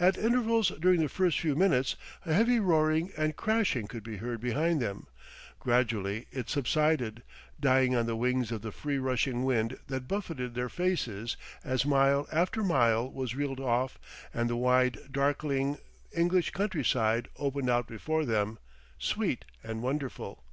At 0.00 0.16
intervals 0.16 0.70
during 0.80 0.98
the 1.02 1.10
first 1.10 1.40
few 1.40 1.54
minutes 1.54 1.94
a 2.24 2.32
heavy 2.32 2.58
roaring 2.58 3.12
and 3.18 3.36
crashing 3.36 3.86
could 3.86 4.02
be 4.02 4.16
heard 4.16 4.40
behind 4.40 4.80
them; 4.80 5.08
gradually 5.60 6.26
it 6.32 6.48
subsided, 6.48 7.22
dying 7.60 7.94
on 7.94 8.06
the 8.06 8.16
wings 8.16 8.50
of 8.50 8.62
the 8.62 8.72
free 8.72 8.96
rushing 8.96 9.44
wind 9.44 9.78
that 9.88 10.08
buffeted 10.08 10.54
their 10.54 10.70
faces 10.70 11.36
as 11.62 11.84
mile 11.84 12.26
after 12.32 12.64
mile 12.64 13.12
was 13.12 13.34
reeled 13.34 13.60
off 13.60 13.98
and 14.32 14.48
the 14.48 14.56
wide, 14.56 15.00
darkling 15.10 15.76
English 16.16 16.52
countryside 16.52 17.28
opened 17.36 17.68
out 17.68 17.86
before 17.86 18.24
them, 18.24 18.58
sweet 18.98 19.44
and 19.62 19.82
wonderful. 19.82 20.44